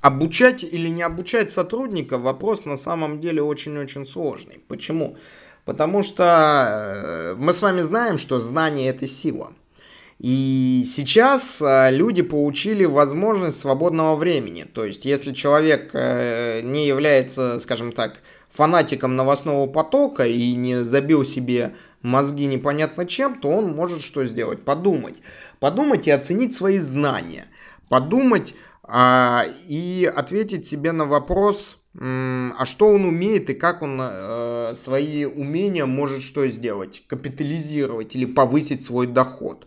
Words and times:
обучать 0.00 0.62
или 0.62 0.88
не 0.88 1.02
обучать 1.02 1.50
сотрудника 1.50 2.18
вопрос 2.18 2.64
на 2.64 2.76
самом 2.76 3.20
деле 3.20 3.42
очень-очень 3.42 4.06
сложный. 4.06 4.60
Почему? 4.68 5.16
Потому 5.64 6.02
что 6.02 6.24
э, 6.24 7.34
мы 7.36 7.52
с 7.52 7.60
вами 7.60 7.80
знаем, 7.80 8.16
что 8.16 8.40
знание 8.40 8.88
это 8.88 9.06
сила. 9.06 9.52
И 10.18 10.82
сейчас 10.86 11.62
э, 11.62 11.90
люди 11.90 12.22
получили 12.22 12.84
возможность 12.84 13.60
свободного 13.60 14.16
времени. 14.16 14.64
То 14.64 14.84
есть, 14.84 15.04
если 15.04 15.32
человек 15.32 15.90
э, 15.92 16.60
не 16.62 16.86
является, 16.86 17.60
скажем 17.60 17.92
так, 17.92 18.20
фанатиком 18.50 19.14
новостного 19.14 19.66
потока 19.66 20.26
и 20.26 20.54
не 20.54 20.84
забил 20.84 21.24
себе 21.24 21.74
мозги 22.02 22.46
непонятно 22.46 23.06
чем, 23.06 23.38
то 23.38 23.48
он 23.48 23.74
может 23.74 24.02
что 24.02 24.24
сделать? 24.24 24.64
Подумать. 24.64 25.22
Подумать 25.60 26.08
и 26.08 26.10
оценить 26.10 26.54
свои 26.54 26.78
знания. 26.78 27.44
Подумать 27.88 28.54
и 28.90 30.10
ответить 30.16 30.66
себе 30.66 30.92
на 30.92 31.04
вопрос, 31.04 31.78
а 32.00 32.64
что 32.64 32.88
он 32.88 33.04
умеет 33.04 33.50
и 33.50 33.54
как 33.54 33.82
он 33.82 33.98
э, 34.00 34.72
свои 34.74 35.24
умения 35.24 35.84
может 35.84 36.22
что 36.22 36.46
сделать? 36.46 37.02
Капитализировать 37.08 38.14
или 38.14 38.24
повысить 38.24 38.84
свой 38.84 39.06
доход. 39.06 39.66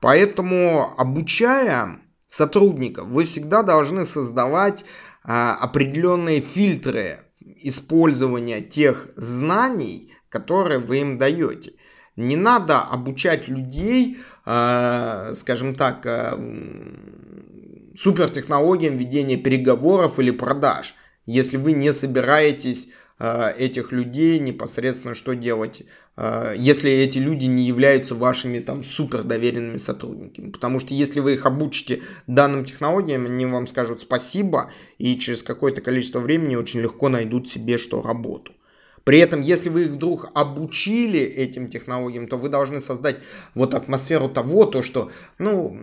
Поэтому, 0.00 0.94
обучая 0.96 2.00
сотрудников, 2.26 3.08
вы 3.08 3.24
всегда 3.24 3.62
должны 3.62 4.04
создавать 4.04 4.84
а, 5.24 5.54
определенные 5.54 6.40
фильтры 6.40 7.20
использования 7.40 8.60
тех 8.60 9.10
знаний, 9.16 10.12
которые 10.28 10.78
вы 10.78 10.98
им 10.98 11.18
даете. 11.18 11.74
Не 12.16 12.36
надо 12.36 12.80
обучать 12.80 13.48
людей, 13.48 14.18
э, 14.44 15.32
скажем 15.34 15.74
так, 15.74 16.04
э, 16.04 16.34
супертехнологиям 17.96 18.96
ведения 18.96 19.36
переговоров 19.36 20.18
или 20.18 20.30
продаж, 20.30 20.94
если 21.26 21.56
вы 21.56 21.72
не 21.72 21.92
собираетесь 21.92 22.88
э, 23.18 23.52
этих 23.56 23.92
людей 23.92 24.38
непосредственно 24.38 25.14
что 25.14 25.34
делать, 25.34 25.84
э, 26.16 26.54
если 26.56 26.90
эти 26.90 27.18
люди 27.18 27.46
не 27.46 27.64
являются 27.64 28.14
вашими 28.14 28.60
там 28.60 28.82
супер 28.82 29.22
доверенными 29.22 29.76
сотрудниками. 29.76 30.50
Потому 30.50 30.80
что 30.80 30.94
если 30.94 31.20
вы 31.20 31.34
их 31.34 31.46
обучите 31.46 32.02
данным 32.26 32.64
технологиям, 32.64 33.26
они 33.26 33.46
вам 33.46 33.66
скажут 33.66 34.00
спасибо 34.00 34.70
и 34.98 35.18
через 35.18 35.42
какое-то 35.42 35.80
количество 35.80 36.20
времени 36.20 36.56
очень 36.56 36.80
легко 36.80 37.08
найдут 37.08 37.48
себе 37.48 37.78
что 37.78 38.02
работу. 38.02 38.52
При 39.04 39.18
этом, 39.18 39.40
если 39.40 39.68
вы 39.68 39.82
их 39.82 39.90
вдруг 39.90 40.30
обучили 40.34 41.20
этим 41.20 41.68
технологиям, 41.68 42.28
то 42.28 42.36
вы 42.36 42.48
должны 42.48 42.80
создать 42.80 43.16
вот 43.54 43.74
атмосферу 43.74 44.28
того, 44.28 44.64
то 44.64 44.82
что, 44.82 45.10
ну, 45.38 45.76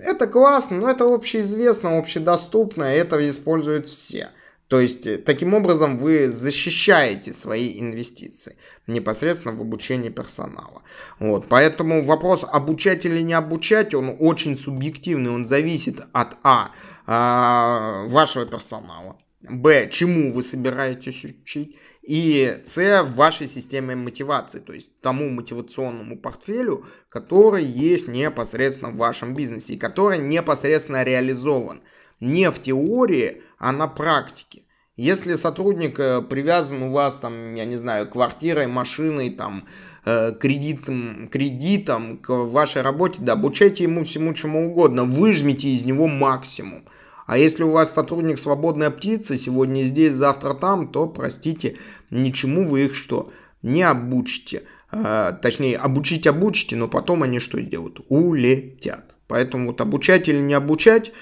это 0.00 0.26
классно, 0.26 0.78
но 0.78 0.90
это 0.90 1.12
общеизвестно, 1.12 1.98
общедоступно, 1.98 2.84
это 2.84 3.28
используют 3.28 3.86
все. 3.86 4.30
То 4.72 4.80
есть, 4.80 5.06
э, 5.06 5.18
таким 5.18 5.52
образом, 5.52 5.98
вы 5.98 6.30
защищаете 6.30 7.34
свои 7.34 7.78
инвестиции 7.78 8.56
непосредственно 8.86 9.54
в 9.54 9.60
обучение 9.60 10.10
персонала. 10.10 10.80
Вот. 11.18 11.46
Поэтому 11.48 12.02
вопрос 12.02 12.42
обучать 12.50 13.04
или 13.04 13.20
не 13.20 13.34
обучать, 13.34 13.92
он 13.92 14.16
очень 14.18 14.56
субъективный, 14.56 15.30
он 15.30 15.44
зависит 15.44 16.00
от 16.12 16.38
А, 16.42 16.70
а 17.06 18.06
вашего 18.06 18.46
персонала, 18.46 19.18
Б, 19.48 19.88
чему 19.90 20.32
вы 20.32 20.42
собираетесь 20.42 21.24
учить, 21.24 21.76
и 22.02 22.60
С 22.64 23.04
вашей 23.14 23.46
системе 23.46 23.94
мотивации, 23.94 24.58
то 24.58 24.72
есть 24.72 25.00
тому 25.00 25.30
мотивационному 25.30 26.18
портфелю, 26.18 26.84
который 27.08 27.64
есть 27.64 28.08
непосредственно 28.08 28.90
в 28.90 28.96
вашем 28.96 29.34
бизнесе 29.34 29.74
и 29.74 29.78
который 29.78 30.18
непосредственно 30.18 31.04
реализован. 31.04 31.80
Не 32.20 32.50
в 32.50 32.60
теории, 32.60 33.42
а 33.58 33.72
на 33.72 33.86
практике. 33.86 34.62
Если 34.96 35.34
сотрудник 35.34 35.98
э, 35.98 36.22
привязан 36.22 36.82
у 36.82 36.92
вас, 36.92 37.18
там, 37.18 37.54
я 37.54 37.64
не 37.64 37.76
знаю, 37.76 38.08
квартирой, 38.08 38.66
машиной, 38.66 39.30
там, 39.30 39.66
э, 40.04 40.32
кредитом, 40.32 41.28
кредитом 41.28 42.18
к 42.18 42.30
вашей 42.30 42.82
работе, 42.82 43.18
да, 43.20 43.32
обучайте 43.32 43.84
ему 43.84 44.04
всему 44.04 44.34
чему 44.34 44.70
угодно, 44.70 45.04
выжмите 45.04 45.68
из 45.68 45.84
него 45.84 46.08
максимум. 46.08 46.82
А 47.26 47.38
если 47.38 47.62
у 47.62 47.70
вас 47.70 47.92
сотрудник 47.92 48.38
свободная 48.38 48.90
птица, 48.90 49.36
сегодня 49.36 49.82
здесь, 49.84 50.14
завтра 50.14 50.54
там, 50.54 50.88
то, 50.88 51.06
простите, 51.06 51.76
ничему 52.10 52.68
вы 52.68 52.86
их 52.86 52.94
что, 52.94 53.32
не 53.62 53.82
обучите. 53.82 54.62
А, 54.90 55.32
точнее, 55.32 55.76
обучить 55.76 56.26
обучите, 56.26 56.76
но 56.76 56.88
потом 56.88 57.22
они 57.22 57.38
что 57.38 57.60
сделают? 57.60 58.00
Улетят. 58.08 59.16
Поэтому 59.26 59.68
вот 59.68 59.80
обучать 59.80 60.28
или 60.28 60.38
не 60.38 60.54
обучать, 60.54 61.12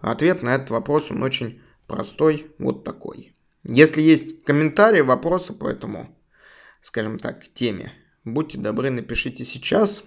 ответ 0.00 0.42
на 0.42 0.56
этот 0.56 0.70
вопрос, 0.70 1.10
он 1.10 1.22
очень 1.22 1.60
простой, 1.86 2.50
вот 2.58 2.84
такой. 2.84 3.34
Если 3.62 4.02
есть 4.02 4.44
комментарии, 4.44 5.02
вопросы 5.02 5.52
по 5.52 5.68
этому, 5.68 6.16
скажем 6.80 7.18
так, 7.18 7.46
теме, 7.52 7.92
будьте 8.24 8.58
добры, 8.58 8.90
напишите 8.90 9.44
сейчас. 9.44 10.04